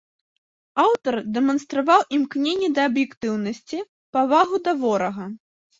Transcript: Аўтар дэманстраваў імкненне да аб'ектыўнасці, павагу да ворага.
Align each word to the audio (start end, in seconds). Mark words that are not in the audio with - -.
Аўтар 0.83 1.17
дэманстраваў 1.35 2.01
імкненне 2.19 2.69
да 2.79 2.89
аб'ектыўнасці, 2.93 3.87
павагу 4.17 4.55
да 4.71 4.79
ворага. 4.83 5.25